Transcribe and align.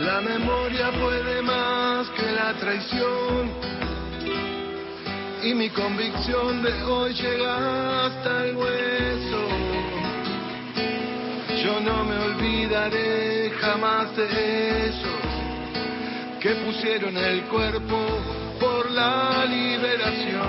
La 0.00 0.18
memoria 0.22 0.90
puede 0.92 1.42
más 1.42 2.08
que 2.10 2.32
la 2.32 2.54
traición. 2.54 3.50
Y 5.42 5.52
mi 5.52 5.68
convicción 5.68 6.62
de 6.62 6.82
hoy 6.84 7.12
llega 7.12 8.06
hasta 8.06 8.46
el 8.46 8.56
hueso. 8.56 9.42
Yo 11.62 11.80
no 11.80 12.04
me 12.04 12.16
olvidaré 12.16 13.50
jamás 13.60 14.16
de 14.16 14.88
esos 14.88 15.20
que 16.40 16.50
pusieron 16.64 17.18
el 17.18 17.42
cuerpo 17.42 17.98
por 18.58 18.90
la 18.90 19.44
liberación. 19.44 20.39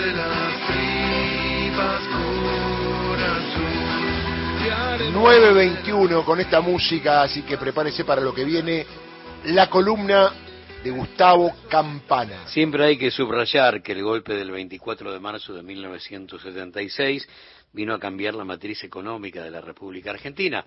De 0.00 0.12
las 0.12 0.66
tripas 0.68 2.02
corazón. 3.08 4.64
y 4.64 4.68
haremos 4.68 5.22
9.21 5.22 6.24
con 6.24 6.40
esta 6.40 6.60
música, 6.60 7.22
así 7.22 7.42
que 7.42 7.58
prepárese 7.58 8.04
para 8.04 8.20
lo 8.20 8.32
que 8.32 8.44
viene, 8.44 8.86
la 9.46 9.68
columna 9.68 10.32
de 10.84 10.90
Gustavo 10.90 11.52
Campana. 11.68 12.46
Siempre 12.46 12.84
hay 12.84 12.96
que 12.96 13.10
subrayar 13.10 13.82
que 13.82 13.92
el 13.92 14.04
golpe 14.04 14.34
del 14.34 14.52
24 14.52 15.12
de 15.12 15.18
marzo 15.18 15.52
de 15.52 15.62
1976 15.62 17.28
vino 17.72 17.92
a 17.94 17.98
cambiar 17.98 18.34
la 18.34 18.44
matriz 18.44 18.84
económica 18.84 19.42
de 19.42 19.50
la 19.50 19.60
República 19.60 20.10
Argentina, 20.10 20.64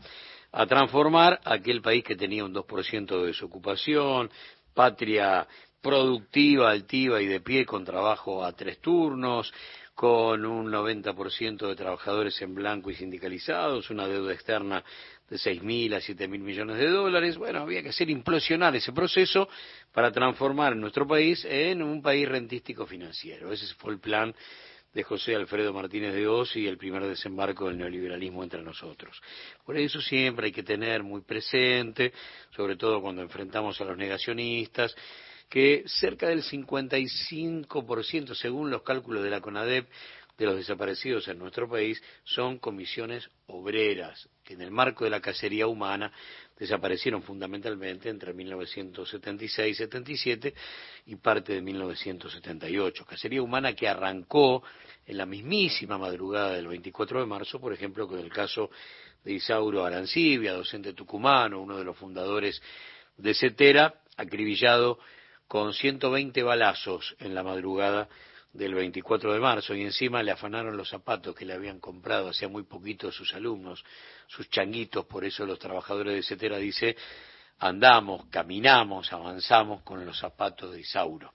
a 0.52 0.66
transformar 0.66 1.40
aquel 1.46 1.82
país 1.82 2.04
que 2.04 2.18
tenía 2.18 2.44
un 2.44 2.54
2% 2.54 3.22
de 3.22 3.28
desocupación, 3.28 4.30
patria 4.74 5.48
productiva, 5.82 6.72
altiva 6.72 7.22
y 7.22 7.28
de 7.28 7.42
pie 7.42 7.66
con 7.66 7.84
trabajo 7.84 8.44
a 8.44 8.54
tres 8.54 8.80
turnos, 8.80 9.52
con 9.96 10.46
un 10.46 10.72
90% 10.72 11.68
de 11.68 11.76
trabajadores 11.76 12.42
en 12.42 12.56
blanco 12.56 12.90
y 12.90 12.96
sindicalizados, 12.96 13.90
una 13.90 14.08
deuda 14.08 14.34
externa 14.34 14.84
de 15.30 15.38
6.000 15.38 15.96
a 15.96 16.00
7.000 16.00 16.28
millones 16.40 16.78
de 16.78 16.90
dólares. 16.90 17.38
Bueno, 17.38 17.62
había 17.62 17.84
que 17.84 17.90
hacer 17.90 18.10
implosionar 18.10 18.76
ese 18.76 18.94
proceso 18.94 19.48
para 19.94 20.12
transformar 20.12 20.76
nuestro 20.76 21.08
país 21.08 21.46
en 21.46 21.82
un 21.84 22.02
país 22.02 22.28
rentístico 22.28 22.86
financiero. 22.86 23.52
Ese 23.52 23.74
fue 23.76 23.94
el 23.94 24.00
plan 24.00 24.34
de 24.94 25.04
José 25.04 25.36
Alfredo 25.36 25.72
Martínez 25.72 26.14
de 26.14 26.28
Oz 26.28 26.56
y 26.56 26.68
el 26.68 26.78
primer 26.78 27.04
desembarco 27.04 27.68
del 27.68 27.78
neoliberalismo 27.78 28.44
entre 28.44 28.62
nosotros. 28.62 29.22
Por 29.66 29.78
eso 29.78 30.02
siempre 30.02 30.48
hay 30.48 30.52
que 30.52 30.64
tener 30.64 31.02
muy 31.04 31.22
presente, 31.22 32.12
sobre 32.56 32.76
todo 32.76 33.02
cuando 33.02 33.22
enfrentamos 33.22 33.80
a 33.80 33.86
los 33.86 33.98
negacionistas, 33.98 34.94
que 35.52 35.84
cerca 35.86 36.30
del 36.30 36.44
55%, 36.44 38.36
según 38.36 38.72
los 38.72 38.84
cálculos 38.84 39.22
de 39.22 39.30
la 39.30 39.42
CONADEP, 39.42 39.86
de 40.38 40.46
los 40.46 40.56
desaparecidos 40.56 41.28
en 41.28 41.38
nuestro 41.38 41.70
país 41.70 42.02
son 42.24 42.58
comisiones 42.58 43.30
obreras, 43.48 44.30
que 44.46 44.54
en 44.54 44.62
el 44.62 44.72
marco 44.72 45.04
de 45.04 45.10
la 45.10 45.20
cacería 45.20 45.68
humana 45.68 46.12
desaparecieron 46.58 47.22
fundamentalmente 47.22 48.08
entre 48.08 48.34
1976 48.34 49.72
y 49.72 49.76
77 49.76 50.54
y 51.08 51.18
parte 51.18 51.54
de 51.54 51.62
1978. 51.62 53.06
Cacería 53.06 53.42
humana 53.42 53.74
que 53.74 53.90
arrancó 53.90 54.64
en 55.06 55.18
la 55.18 55.26
mismísima 55.26 55.98
madrugada 55.98 56.54
del 56.54 56.70
24 56.70 57.20
de 57.20 57.26
marzo, 57.26 57.60
por 57.60 57.74
ejemplo, 57.74 58.08
con 58.08 58.20
el 58.20 58.32
caso 58.32 58.72
de 59.26 59.34
Isauro 59.34 59.86
Arancibia, 59.86 60.54
docente 60.54 60.94
tucumano, 60.94 61.62
uno 61.62 61.78
de 61.78 61.84
los 61.84 61.98
fundadores 61.98 62.62
de 63.18 63.34
CETERA, 63.34 63.94
acribillado 64.16 64.98
con 65.52 65.74
120 65.74 66.44
balazos 66.44 67.14
en 67.20 67.36
la 67.36 67.44
madrugada 67.44 68.08
del 68.54 68.74
24 68.74 69.34
de 69.34 69.40
marzo 69.42 69.76
y 69.76 69.82
encima 69.82 70.24
le 70.24 70.32
afanaron 70.32 70.78
los 70.78 70.88
zapatos 70.88 71.36
que 71.36 71.44
le 71.44 71.52
habían 71.52 71.82
comprado 71.82 72.30
hacía 72.30 72.48
muy 72.48 72.64
poquito 72.64 73.12
sus 73.12 73.34
alumnos, 73.34 73.84
sus 74.28 74.50
changuitos, 74.50 75.06
por 75.08 75.26
eso 75.26 75.46
los 75.46 75.60
trabajadores 75.60 76.16
de 76.16 76.24
CETERA 76.24 76.56
dice 76.56 76.96
andamos, 77.60 78.28
caminamos, 78.30 79.12
avanzamos 79.12 79.82
con 79.82 80.06
los 80.06 80.18
zapatos 80.18 80.72
de 80.72 80.80
Isauro. 80.80 81.34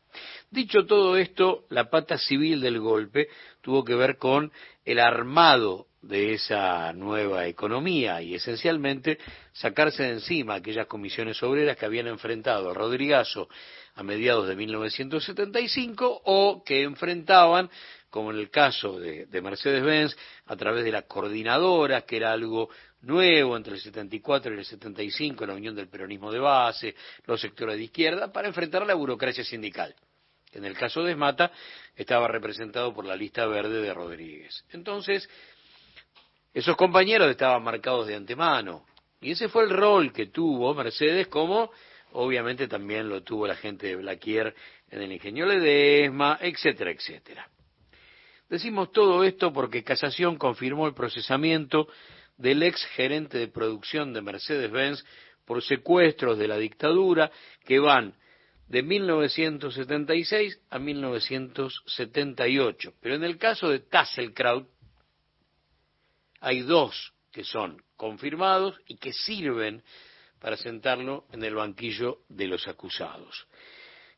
Dicho 0.51 0.87
todo 0.87 1.19
esto, 1.19 1.67
la 1.69 1.91
pata 1.91 2.17
civil 2.17 2.63
del 2.63 2.81
golpe 2.81 3.29
tuvo 3.61 3.85
que 3.85 3.97
ver 3.97 4.17
con 4.17 4.51
el 4.87 4.99
armado 4.99 5.89
de 6.07 6.35
esa 6.35 6.93
nueva 6.93 7.47
economía 7.47 8.23
y 8.23 8.35
esencialmente 8.35 9.19
sacarse 9.53 10.05
de 10.05 10.11
encima 10.11 10.55
aquellas 10.55 10.87
comisiones 10.87 11.43
obreras 11.43 11.77
que 11.77 11.87
habían 11.87 12.07
enfrentado 12.07 12.71
a 12.71 12.75
Rodrigazo 12.75 13.49
a 13.95 14.03
mediados 14.03 14.47
de 14.49 14.57
1975 14.57 16.23
o 16.25 16.63
que 16.65 16.83
enfrentaban, 16.83 17.71
como 18.11 18.31
en 18.31 18.39
el 18.39 18.51
caso 18.51 18.99
de, 18.99 19.27
de 19.27 19.41
Mercedes-Benz, 19.41 20.17
a 20.47 20.57
través 20.57 20.85
de 20.85 20.93
la 20.93 21.03
coordinadora, 21.03 22.03
que 22.03 22.17
era 22.19 22.33
algo 22.33 22.69
nuevo 23.01 23.57
entre 23.57 23.75
el 23.75 23.81
74 23.81 24.55
y 24.55 24.59
el 24.59 24.65
75, 24.65 25.47
la 25.47 25.55
unión 25.55 25.75
del 25.75 25.89
peronismo 25.89 26.31
de 26.31 26.39
base, 26.39 26.95
los 27.25 27.41
sectores 27.41 27.77
de 27.77 27.85
izquierda, 27.85 28.33
para 28.33 28.49
enfrentar 28.49 28.87
la 28.87 28.95
burocracia 28.95 29.45
sindical. 29.45 29.95
En 30.53 30.65
el 30.65 30.77
caso 30.77 31.03
de 31.03 31.13
Esmata 31.13 31.53
estaba 31.95 32.29
representado 32.29 32.95
por 32.95 33.05
la 33.05 33.17
lista 33.17 33.47
verde 33.47 33.81
de 33.81 33.93
Rodríguez. 33.93 34.65
Entonces, 34.71 35.29
esos 36.57 36.75
compañeros 36.75 37.31
estaban 37.31 37.63
marcados 37.63 38.07
de 38.07 38.15
antemano. 38.15 38.87
Y 39.21 39.33
ese 39.33 39.51
fue 39.51 39.65
el 39.65 39.71
rol 39.71 40.11
que 40.11 40.29
tuvo 40.29 40.73
Mercedes 40.73 41.29
como 41.29 41.71
obviamente 42.13 42.67
también 42.67 43.11
lo 43.11 43.23
tuvo 43.23 43.47
la 43.47 43.57
gente 43.57 43.89
de 43.89 43.97
Blaquier 43.97 44.55
en 44.89 45.03
el 45.03 45.13
Ingenio 45.13 45.45
Ledesma, 45.45 46.39
etcétera, 46.41 46.93
etcétera. 46.93 47.47
Decimos 48.49 48.91
todo 48.91 49.23
esto 49.23 49.53
porque 49.53 49.85
Casación 49.85 50.39
confirmó 50.39 50.87
el 50.87 50.95
procesamiento 50.95 51.89
del 52.39 52.63
ex 52.63 52.87
gerente 52.87 53.37
de 53.37 53.49
producción 53.49 54.15
de 54.15 54.23
Mercedes-Benz 54.23 55.05
por 55.45 55.63
secuestros 55.63 56.39
de 56.39 56.49
la 56.49 56.57
dictadura 56.57 57.31
que 57.67 57.81
van 57.81 58.15
de 58.67 58.83
1976 58.83 60.59
a 60.71 60.79
1978. 60.79 62.95
Pero 62.99 63.15
en 63.15 63.25
el 63.25 63.37
caso 63.37 63.69
de 63.69 63.81
Tasselkraut 63.81 64.71
hay 66.41 66.61
dos 66.61 67.13
que 67.33 67.45
son 67.45 67.83
confirmados 67.97 68.81
y 68.87 68.97
que 68.97 69.13
sirven 69.13 69.83
para 70.39 70.57
sentarlo 70.57 71.27
en 71.33 71.43
el 71.43 71.55
banquillo 71.55 72.21
de 72.29 72.47
los 72.47 72.69
acusados. 72.69 73.47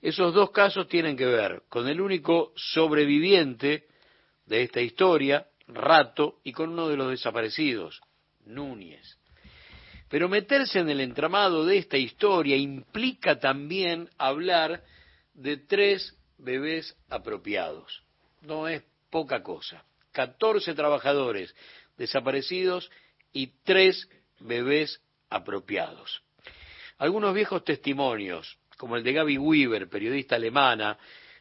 Esos 0.00 0.32
dos 0.34 0.50
casos 0.50 0.88
tienen 0.88 1.16
que 1.16 1.26
ver 1.26 1.62
con 1.68 1.88
el 1.88 2.00
único 2.00 2.52
sobreviviente 2.54 3.86
de 4.46 4.62
esta 4.62 4.80
historia, 4.80 5.46
Rato, 5.66 6.40
y 6.44 6.52
con 6.52 6.70
uno 6.70 6.88
de 6.88 6.96
los 6.96 7.10
desaparecidos, 7.10 8.00
Núñez. 8.46 9.18
Pero 10.08 10.28
meterse 10.28 10.78
en 10.78 10.88
el 10.88 11.00
entramado 11.00 11.66
de 11.66 11.78
esta 11.78 11.98
historia 11.98 12.56
implica 12.56 13.38
también 13.38 14.08
hablar 14.16 14.82
de 15.34 15.58
tres 15.58 16.16
bebés 16.38 16.96
apropiados. 17.10 18.02
No 18.40 18.68
es 18.68 18.82
poca 19.10 19.42
cosa. 19.42 19.84
14 20.12 20.74
trabajadores 20.74 21.54
desaparecidos 21.96 22.90
y 23.32 23.48
tres 23.64 24.08
bebés 24.40 25.00
apropiados. 25.30 26.22
Algunos 26.98 27.34
viejos 27.34 27.64
testimonios, 27.64 28.58
como 28.76 28.96
el 28.96 29.04
de 29.04 29.12
Gaby 29.12 29.38
Weaver, 29.38 29.88
periodista 29.88 30.36
alemana, 30.36 30.98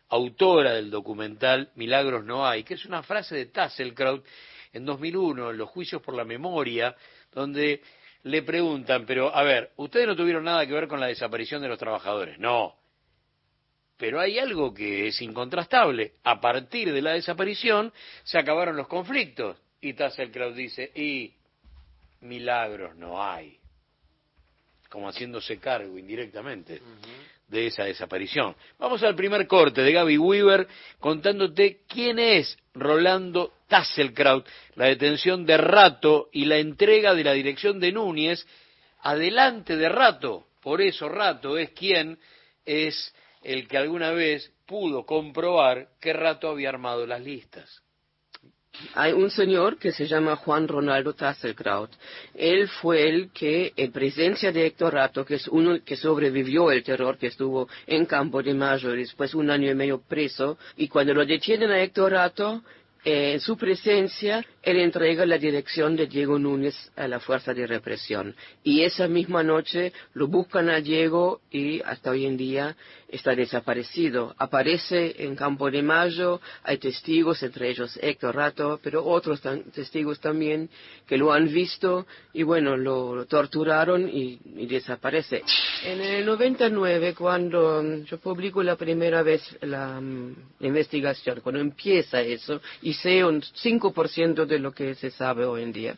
autora 0.09 0.73
del 0.73 0.89
documental 0.89 1.71
Milagros 1.75 2.23
no 2.23 2.47
hay, 2.47 2.63
que 2.63 2.75
es 2.75 2.85
una 2.85 3.03
frase 3.03 3.35
de 3.35 3.45
Tasselkraut 3.47 4.25
en 4.73 4.85
2001, 4.85 5.51
en 5.51 5.57
los 5.57 5.69
juicios 5.69 6.01
por 6.01 6.15
la 6.15 6.23
memoria, 6.23 6.95
donde 7.31 7.81
le 8.23 8.41
preguntan, 8.43 9.05
pero 9.05 9.33
a 9.33 9.43
ver, 9.43 9.71
ustedes 9.77 10.07
no 10.07 10.15
tuvieron 10.15 10.43
nada 10.43 10.65
que 10.65 10.73
ver 10.73 10.87
con 10.87 10.99
la 10.99 11.07
desaparición 11.07 11.61
de 11.61 11.69
los 11.69 11.79
trabajadores. 11.79 12.37
No. 12.39 12.75
Pero 13.97 14.19
hay 14.19 14.37
algo 14.39 14.73
que 14.73 15.07
es 15.07 15.21
incontrastable. 15.21 16.13
A 16.23 16.39
partir 16.39 16.93
de 16.93 17.01
la 17.01 17.13
desaparición 17.13 17.91
se 18.23 18.37
acabaron 18.37 18.77
los 18.77 18.87
conflictos. 18.87 19.57
Y 19.81 19.93
Tasselkraut 19.93 20.55
dice, 20.55 20.91
y 20.95 21.33
milagros 22.21 22.95
no 22.95 23.23
hay 23.23 23.57
como 24.89 25.09
haciéndose 25.09 25.59
cargo 25.59 25.97
indirectamente 25.97 26.81
de 27.47 27.67
esa 27.67 27.83
desaparición. 27.83 28.55
Vamos 28.79 29.03
al 29.03 29.15
primer 29.15 29.47
corte 29.47 29.81
de 29.81 29.91
Gaby 29.91 30.17
Weaver 30.17 30.67
contándote 30.99 31.81
quién 31.87 32.19
es 32.19 32.57
Rolando 32.73 33.53
Tasselkraut, 33.67 34.47
la 34.75 34.85
detención 34.85 35.45
de 35.45 35.57
Rato 35.57 36.29
y 36.31 36.45
la 36.45 36.57
entrega 36.57 37.13
de 37.13 37.23
la 37.23 37.33
dirección 37.33 37.79
de 37.79 37.91
Núñez 37.91 38.45
adelante 39.01 39.75
de 39.75 39.89
Rato. 39.89 40.47
Por 40.61 40.81
eso 40.81 41.09
Rato 41.09 41.57
es 41.57 41.71
quien 41.71 42.17
es 42.65 43.13
el 43.47 43.65
que 43.65 43.77
alguna 43.77 44.11
vez 44.11 44.51
pudo 44.65 45.05
comprobar 45.05 45.87
que 46.01 46.11
Rato 46.11 46.49
había 46.49 46.67
armado 46.67 47.07
las 47.07 47.21
listas. 47.21 47.81
Hay 48.93 49.13
un 49.13 49.31
señor 49.31 49.77
que 49.77 49.93
se 49.93 50.05
llama 50.05 50.35
Juan 50.35 50.67
Ronaldo 50.67 51.13
Tasselkraut. 51.13 51.89
Él 52.35 52.67
fue 52.67 53.07
el 53.07 53.31
que, 53.31 53.71
en 53.75 53.91
presencia 53.93 54.51
de 54.51 54.67
Héctor 54.67 54.93
Rato, 54.93 55.25
que 55.25 55.35
es 55.35 55.47
uno 55.47 55.79
que 55.83 55.95
sobrevivió 55.95 56.71
el 56.71 56.83
terror, 56.83 57.17
que 57.17 57.27
estuvo 57.27 57.69
en 57.87 58.05
Campo 58.05 58.43
de 58.43 58.53
Mayo 58.53 58.91
después 58.91 59.33
un 59.33 59.49
año 59.49 59.71
y 59.71 59.75
medio 59.75 60.01
preso, 60.01 60.59
y 60.75 60.89
cuando 60.89 61.13
lo 61.13 61.25
detienen 61.25 61.71
a 61.71 61.81
Héctor 61.81 62.11
Rato, 62.11 62.61
eh, 63.09 63.35
en 63.35 63.39
su 63.39 63.55
presencia, 63.55 64.45
él 64.61 64.79
entrega 64.81 65.25
la 65.25 65.37
dirección 65.37 65.95
de 65.95 66.07
Diego 66.07 66.37
Núñez 66.37 66.75
a 66.97 67.07
la 67.07 67.21
fuerza 67.21 67.53
de 67.53 67.65
represión. 67.65 68.35
Y 68.65 68.81
esa 68.81 69.07
misma 69.07 69.43
noche 69.43 69.93
lo 70.13 70.27
buscan 70.27 70.69
a 70.69 70.81
Diego 70.81 71.39
y 71.49 71.81
hasta 71.83 72.11
hoy 72.11 72.25
en 72.25 72.35
día 72.35 72.75
está 73.07 73.33
desaparecido. 73.33 74.35
Aparece 74.37 75.23
en 75.23 75.35
Campo 75.35 75.71
de 75.71 75.81
Mayo, 75.81 76.41
hay 76.63 76.79
testigos, 76.79 77.41
entre 77.43 77.69
ellos 77.69 77.97
Héctor 78.01 78.35
Rato, 78.35 78.79
pero 78.83 79.05
otros 79.05 79.41
testigos 79.73 80.19
también 80.19 80.69
que 81.07 81.17
lo 81.17 81.31
han 81.31 81.47
visto 81.47 82.05
y 82.33 82.43
bueno, 82.43 82.75
lo, 82.75 83.25
torturaron 83.25 84.09
y, 84.09 84.37
desaparece. 84.67 85.43
En 85.85 86.01
el 86.01 86.25
99, 86.25 87.15
cuando 87.15 87.81
mm, 87.81 88.03
yo 88.03 88.17
publico 88.19 88.61
la 88.61 88.75
primera 88.75 89.23
vez 89.23 89.41
la, 89.61 90.01
mm, 90.01 90.35
investigación, 90.59 91.39
cuando 91.41 91.61
empieza 91.61 92.19
eso, 92.19 92.61
y 92.81 92.93
sé 93.01 93.23
un 93.23 93.41
5% 93.41 94.45
de 94.45 94.59
lo 94.59 94.71
que 94.73 94.95
se 94.95 95.11
sabe 95.11 95.45
hoy 95.45 95.63
en 95.63 95.71
día, 95.71 95.97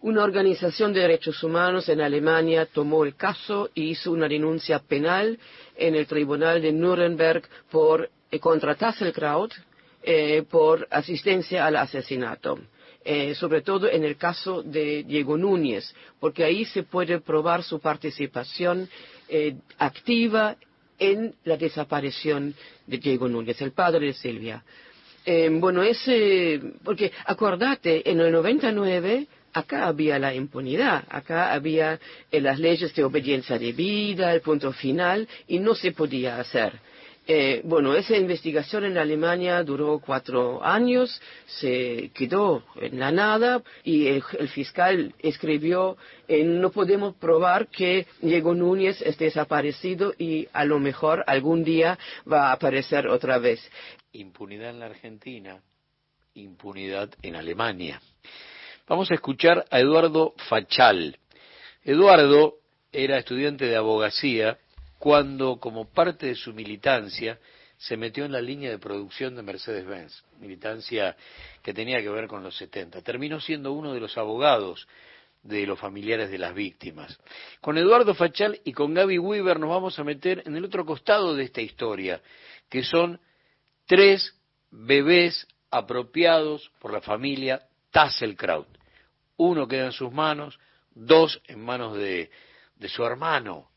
una 0.00 0.22
organización 0.22 0.92
de 0.92 1.00
derechos 1.00 1.42
humanos 1.42 1.88
en 1.88 2.00
Alemania 2.00 2.66
tomó 2.66 3.04
el 3.04 3.16
caso 3.16 3.70
y 3.74 3.90
hizo 3.90 4.12
una 4.12 4.28
denuncia 4.28 4.78
penal 4.78 5.38
en 5.76 5.96
el 5.96 6.06
tribunal 6.06 6.62
de 6.62 6.72
Nuremberg 6.72 7.42
por, 7.68 8.08
eh, 8.30 8.38
contra 8.38 8.76
Tasselkraut 8.76 9.52
eh, 10.02 10.44
por 10.48 10.86
asistencia 10.90 11.66
al 11.66 11.76
asesinato. 11.76 12.60
Eh, 13.04 13.34
sobre 13.34 13.62
todo 13.62 13.88
en 13.88 14.04
el 14.04 14.16
caso 14.16 14.62
de 14.62 15.02
Diego 15.02 15.36
Núñez, 15.36 15.94
porque 16.20 16.44
ahí 16.44 16.64
se 16.64 16.82
puede 16.82 17.20
probar 17.20 17.62
su 17.62 17.80
participación 17.80 18.88
activa 19.78 20.56
en 20.98 21.34
la 21.44 21.56
desaparición 21.56 22.54
de 22.86 22.98
Diego 22.98 23.28
Núñez, 23.28 23.60
el 23.62 23.72
padre 23.72 24.06
de 24.06 24.12
Silvia. 24.14 24.62
Bueno, 25.50 25.82
ese, 25.82 26.60
porque 26.82 27.12
acordate, 27.26 28.08
en 28.10 28.20
el 28.20 28.32
99 28.32 29.26
acá 29.52 29.86
había 29.86 30.18
la 30.18 30.34
impunidad, 30.34 31.04
acá 31.08 31.52
había 31.52 31.98
eh, 32.30 32.40
las 32.40 32.58
leyes 32.58 32.94
de 32.94 33.04
obediencia 33.04 33.58
debida, 33.58 34.32
el 34.32 34.40
punto 34.40 34.72
final, 34.72 35.28
y 35.46 35.58
no 35.58 35.74
se 35.74 35.92
podía 35.92 36.38
hacer. 36.38 36.72
Eh, 37.30 37.60
bueno, 37.62 37.94
esa 37.94 38.16
investigación 38.16 38.86
en 38.86 38.96
Alemania 38.96 39.62
duró 39.62 39.98
cuatro 39.98 40.64
años, 40.64 41.20
se 41.44 42.10
quedó 42.14 42.64
en 42.80 42.98
la 42.98 43.12
nada 43.12 43.62
y 43.84 44.06
el, 44.06 44.22
fiscal 44.48 45.14
escribió, 45.18 45.98
eh, 46.26 46.42
no 46.42 46.70
podemos 46.70 47.14
probar 47.16 47.68
que 47.68 48.06
Diego 48.22 48.54
Núñez 48.54 49.02
es 49.02 49.18
desaparecido 49.18 50.14
y 50.16 50.48
a 50.54 50.64
lo 50.64 50.78
mejor 50.78 51.22
algún 51.26 51.64
día 51.64 51.98
va 52.26 52.48
a 52.48 52.52
aparecer 52.52 53.06
otra 53.08 53.36
vez. 53.36 53.60
Impunidad 54.12 54.70
en 54.70 54.80
la 54.80 54.86
Argentina, 54.86 55.60
impunidad 56.32 57.10
en 57.20 57.36
Alemania. 57.36 58.00
Vamos 58.86 59.10
a 59.10 59.14
escuchar 59.14 59.66
a 59.70 59.80
Eduardo 59.80 60.32
Fachal. 60.48 61.18
Eduardo 61.84 62.54
era 62.90 63.18
estudiante 63.18 63.66
de 63.66 63.76
abogacía 63.76 64.56
cuando, 64.98 65.58
como 65.58 65.90
parte 65.90 66.26
de 66.26 66.34
su 66.34 66.52
militancia, 66.52 67.38
se 67.76 67.96
metió 67.96 68.24
en 68.24 68.32
la 68.32 68.40
línea 68.40 68.70
de 68.70 68.78
producción 68.78 69.36
de 69.36 69.42
Mercedes-Benz, 69.42 70.24
militancia 70.40 71.16
que 71.62 71.72
tenía 71.72 72.00
que 72.02 72.08
ver 72.08 72.26
con 72.26 72.42
los 72.42 72.56
70. 72.56 73.02
Terminó 73.02 73.40
siendo 73.40 73.72
uno 73.72 73.94
de 73.94 74.00
los 74.00 74.18
abogados 74.18 74.88
de 75.42 75.66
los 75.66 75.78
familiares 75.78 76.30
de 76.30 76.38
las 76.38 76.54
víctimas. 76.54 77.18
Con 77.60 77.78
Eduardo 77.78 78.14
Fachal 78.14 78.60
y 78.64 78.72
con 78.72 78.94
Gaby 78.94 79.18
Weaver 79.18 79.60
nos 79.60 79.70
vamos 79.70 79.98
a 79.98 80.04
meter 80.04 80.42
en 80.46 80.56
el 80.56 80.64
otro 80.64 80.84
costado 80.84 81.36
de 81.36 81.44
esta 81.44 81.60
historia, 81.60 82.20
que 82.68 82.82
son 82.82 83.20
tres 83.86 84.34
bebés 84.70 85.46
apropiados 85.70 86.70
por 86.80 86.92
la 86.92 87.00
familia 87.00 87.62
Tasselkraut 87.92 88.78
uno 89.38 89.66
queda 89.66 89.86
en 89.86 89.92
sus 89.92 90.12
manos, 90.12 90.58
dos 90.90 91.40
en 91.46 91.64
manos 91.64 91.96
de, 91.96 92.30
su 92.88 93.04
hermano. 93.04 93.70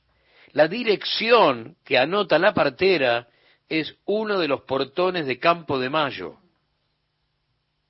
La 0.54 0.68
dirección 0.68 1.78
que 1.84 1.98
anota 1.98 2.38
la 2.38 2.54
partera 2.54 3.28
es 3.70 3.96
uno 4.06 4.40
de 4.40 4.48
los 4.48 4.62
portones 4.62 5.26
de 5.26 5.40
Campo 5.40 5.80
de 5.80 5.90
Mayo. 5.90 6.38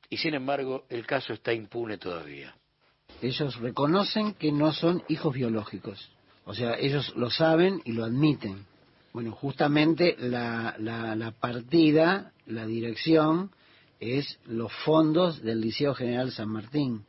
Y 0.09 0.17
sin 0.17 0.33
embargo, 0.33 0.85
el 0.89 1.05
caso 1.07 1.33
está 1.33 1.53
impune 1.53 1.97
todavía. 1.97 2.55
Ellos 3.21 3.55
reconocen 3.57 4.33
que 4.33 4.51
no 4.51 4.73
son 4.73 5.03
hijos 5.07 5.33
biológicos. 5.33 6.11
O 6.45 6.53
sea, 6.53 6.75
ellos 6.77 7.13
lo 7.15 7.29
saben 7.29 7.81
y 7.85 7.93
lo 7.93 8.03
admiten. 8.03 8.65
Bueno, 9.13 9.31
justamente 9.31 10.15
la, 10.19 10.75
la 10.77 11.31
partida, 11.31 12.31
la 12.45 12.65
dirección, 12.65 13.51
es 13.99 14.39
los 14.45 14.71
fondos 14.83 15.41
del 15.41 15.61
Liceo 15.61 15.93
General 15.93 16.31
San 16.31 16.49
Martín 16.49 17.05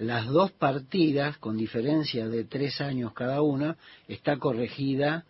las 0.00 0.26
dos 0.28 0.50
partidas, 0.52 1.36
con 1.38 1.58
diferencia 1.58 2.26
de 2.26 2.44
tres 2.44 2.80
años 2.80 3.12
cada 3.12 3.42
una, 3.42 3.76
está 4.08 4.38
corregida 4.38 5.26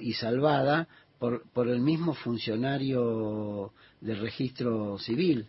y 0.00 0.12
salvada 0.12 0.88
por, 1.18 1.48
por 1.52 1.68
el 1.68 1.80
mismo 1.80 2.12
funcionario 2.12 3.72
del 4.02 4.20
registro 4.20 4.98
civil. 4.98 5.46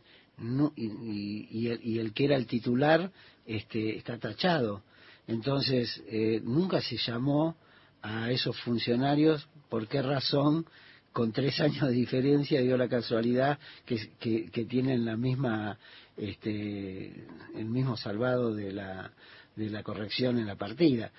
Y, 0.77 1.67
el, 1.99 2.13
que 2.13 2.25
era 2.25 2.37
el 2.37 2.47
titular 2.47 3.11
este, 3.45 3.97
está 3.97 4.17
tachado. 4.19 4.83
Entonces, 5.27 6.01
eh, 6.07 6.41
nunca 6.41 6.81
se 6.81 6.95
llamó 6.95 7.57
a 8.01 8.31
esos 8.31 8.57
funcionarios. 8.61 9.45
Por 9.69 9.89
qué 9.89 10.01
razón 10.01 10.65
con 11.11 11.33
tres 11.33 11.59
años 11.59 11.89
de 11.89 11.93
diferencia 11.93 12.61
dio 12.61 12.77
la 12.77 12.87
casualidad 12.87 13.59
que 13.85 14.65
tienen 14.69 15.03
la 15.03 15.17
misma 15.17 15.77
este, 16.17 17.25
el 17.55 17.65
mismo 17.65 17.97
salvado 17.97 18.53
de 18.53 18.71
la, 18.71 19.11
de 19.55 19.69
la 19.69 19.83
corrección 19.83 20.37
en 20.37 20.47
la 20.47 20.55
partida. 20.55 21.11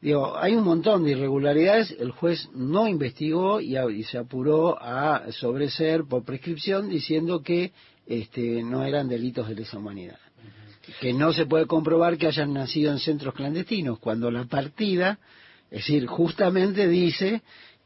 Digo, 0.00 0.36
hay 0.36 0.56
un 0.56 0.64
montón 0.64 1.04
de 1.04 1.12
irregularidades, 1.12 1.94
el 1.96 2.10
juez 2.10 2.48
no 2.54 2.88
investigó 2.88 3.60
y, 3.60 4.02
se 4.02 4.18
apuró 4.18 4.76
a 4.82 5.30
sobreser 5.30 6.02
por 6.04 6.24
prescripción 6.24 6.88
diciendo 6.88 7.40
que 7.40 7.70
este, 8.04 8.64
no 8.64 8.84
eran 8.84 9.08
delitos 9.08 9.48
de 9.48 9.54
lesa 9.54 9.78
humanidad. 9.78 10.18
Que 11.00 11.12
no 11.12 11.32
se 11.32 11.46
puede 11.46 11.66
comprobar 11.66 12.18
que 12.18 12.26
hayan 12.26 12.52
nacido 12.52 12.90
en 12.90 12.98
centros 12.98 13.32
clandestinos, 13.32 14.00
cuando 14.00 14.28
la 14.32 14.44
partida, 14.46 15.20
es 15.70 15.86
decir, 15.86 16.06
justamente 16.06 16.88
dice 16.88 17.42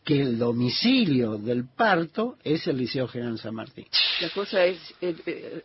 que 0.07 0.23
el 0.23 0.39
domicilio 0.39 1.37
del 1.37 1.67
parto 1.67 2.37
es 2.45 2.65
el 2.69 2.77
Liceo 2.77 3.09
General 3.09 3.37
San 3.39 3.57
Martín. 3.57 3.87
La 4.21 4.31
cosa 4.31 4.65
es 4.65 4.79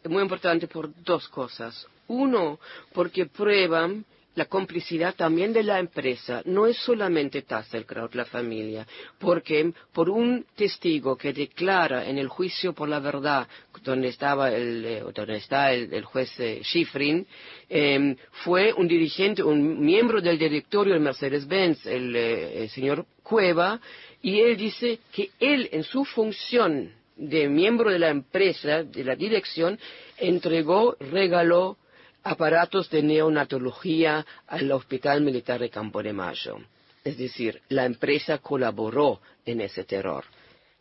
muy 0.10 0.24
importante 0.24 0.68
por 0.68 0.92
dos 1.04 1.28
cosas. 1.30 1.88
Uno, 2.08 2.60
porque 2.92 3.28
prueban 3.28 4.04
la 4.34 4.46
complicidad 4.46 5.14
también 5.14 5.54
de 5.54 5.62
la 5.62 5.78
empresa. 5.78 6.42
No 6.46 6.66
es 6.66 6.78
solamente 6.78 7.44
Tasselkraut, 7.44 8.16
la 8.16 8.26
familia, 8.26 8.88
porque 9.20 9.74
por 9.94 10.10
un 10.10 10.46
testigo 10.56 11.16
que 11.16 11.34
declara 11.34 12.08
en 12.08 12.18
el 12.18 12.28
juicio 12.28 12.74
por 12.74 12.90
la 12.90 13.00
verdad, 13.00 13.48
donde 13.84 14.08
estaba 14.08 14.52
el, 14.52 14.86
eh, 14.86 15.04
donde 15.14 15.36
está 15.36 15.72
el, 15.74 16.04
juez 16.06 16.32
eh, 16.40 16.62
Schifrin, 16.64 17.28
em, 17.70 18.16
fue 18.44 18.74
un 18.74 18.88
dirigente, 18.88 19.44
un 19.44 19.80
miembro 19.80 20.22
del 20.22 20.40
directorio 20.40 20.94
de 20.94 21.00
Mercedes-Benz, 21.00 21.86
el, 21.86 22.16
eh, 22.16 22.64
el 22.64 22.70
señor 22.70 23.06
Cueva, 23.22 23.80
y 24.22 24.40
él 24.42 24.58
dice 24.58 25.00
que 25.12 25.32
él 25.40 25.70
en 25.72 25.84
su 25.84 26.06
función 26.06 26.92
de 27.16 27.48
miembro 27.50 27.92
de 27.92 28.00
la 28.00 28.10
empresa, 28.10 28.84
de 28.84 29.04
la 29.04 29.16
dirección, 29.16 29.80
entregó, 30.18 30.96
regaló 31.00 31.78
aparatos 32.24 32.90
de 32.90 33.04
neonatología 33.04 34.26
al 34.48 34.72
Hospital 34.72 35.22
Militar 35.22 35.60
de 35.60 35.70
Campo 35.70 36.04
de 36.04 36.14
Mayo. 36.14 36.58
Es 37.04 37.18
decir, 37.18 37.62
la 37.70 37.86
empresa 37.86 38.38
colaboró 38.38 39.22
en 39.46 39.62
ese 39.62 39.84
terror. 39.84 40.24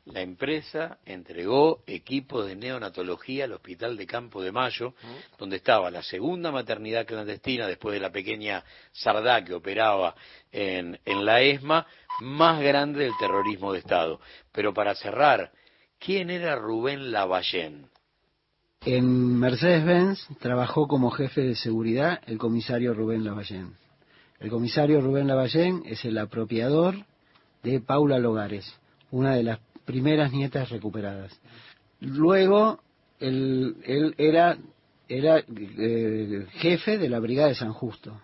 La 0.06 0.22
empresa 0.22 0.98
entregó 1.04 1.82
equipo 1.86 2.42
de 2.42 2.56
neonatología 2.56 3.44
al 3.44 3.52
Hospital 3.52 3.96
de 3.96 4.06
Campo 4.06 4.42
de 4.42 4.50
Mayo, 4.50 4.94
donde 5.38 5.56
estaba 5.56 5.90
la 5.90 6.02
segunda 6.02 6.50
maternidad 6.50 7.06
clandestina 7.06 7.66
después 7.66 7.94
de 7.94 8.00
la 8.00 8.10
pequeña 8.10 8.64
Sardá 8.92 9.44
que 9.44 9.54
operaba 9.54 10.14
en, 10.50 10.98
en 11.04 11.24
la 11.24 11.42
ESMA, 11.42 11.86
más 12.20 12.60
grande 12.60 13.04
del 13.04 13.12
terrorismo 13.18 13.72
de 13.72 13.80
Estado. 13.80 14.20
Pero 14.52 14.74
para 14.74 14.94
cerrar, 14.94 15.52
¿quién 15.98 16.30
era 16.30 16.56
Rubén 16.56 17.12
Lavallén? 17.12 17.86
En 18.82 19.38
Mercedes-Benz 19.38 20.26
trabajó 20.40 20.88
como 20.88 21.10
jefe 21.10 21.42
de 21.42 21.54
seguridad 21.54 22.20
el 22.26 22.38
comisario 22.38 22.94
Rubén 22.94 23.24
Lavallén. 23.24 23.74
El 24.38 24.48
comisario 24.48 25.02
Rubén 25.02 25.28
Lavallén 25.28 25.82
es 25.84 26.02
el 26.06 26.16
apropiador 26.16 26.96
de 27.62 27.80
Paula 27.80 28.18
Logares, 28.18 28.74
una 29.10 29.34
de 29.34 29.42
las 29.42 29.58
primeras 29.90 30.32
nietas 30.32 30.70
recuperadas. 30.70 31.38
Luego, 32.00 32.80
él, 33.18 33.76
él 33.84 34.14
era 34.16 34.56
era 35.10 35.38
eh, 35.38 36.46
jefe 36.52 36.96
de 36.96 37.08
la 37.08 37.18
Brigada 37.18 37.48
de 37.48 37.56
San 37.56 37.72
Justo. 37.72 38.22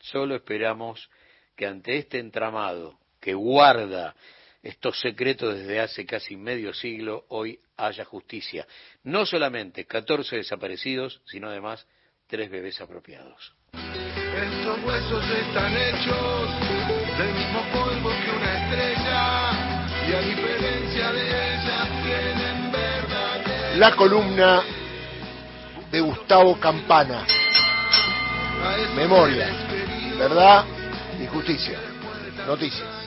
Solo 0.00 0.34
esperamos 0.34 1.08
que 1.56 1.66
ante 1.66 1.96
este 1.96 2.18
entramado 2.18 2.98
que 3.20 3.32
guarda 3.32 4.14
estos 4.62 4.98
secretos 5.00 5.56
desde 5.56 5.80
hace 5.80 6.04
casi 6.04 6.36
medio 6.36 6.74
siglo, 6.74 7.24
hoy 7.28 7.60
haya 7.76 8.04
justicia. 8.04 8.66
No 9.04 9.24
solamente 9.24 9.84
14 9.84 10.36
desaparecidos, 10.36 11.22
sino 11.26 11.48
además 11.48 11.86
tres 12.26 12.50
bebés 12.50 12.80
apropiados. 12.80 13.54
Estos 13.72 14.84
huesos 14.84 15.24
están 15.30 15.76
hechos 15.76 16.50
del 17.18 17.34
mismo 17.34 17.62
polvo 17.72 18.10
que 18.10 18.30
una 18.36 18.64
estrella 18.64 19.43
La 23.76 23.96
columna 23.96 24.62
de 25.90 26.00
Gustavo 26.00 26.58
Campana. 26.60 27.24
Memoria, 28.94 29.48
verdad 30.18 30.64
y 31.20 31.26
justicia. 31.26 31.78
Noticias. 32.46 33.03